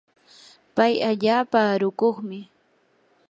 [0.75, 2.39] pay allaapa arukuqmi.